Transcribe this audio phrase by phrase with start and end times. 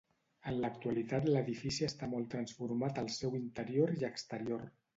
[0.51, 4.69] En l'actualitat l'edifici està molt transformat al seu interior i exterior.